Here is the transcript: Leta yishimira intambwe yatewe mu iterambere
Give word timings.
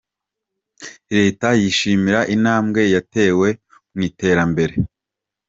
Leta 1.17 1.47
yishimira 1.61 2.19
intambwe 2.35 2.81
yatewe 2.93 3.47
mu 3.93 4.01
iterambere 4.09 4.73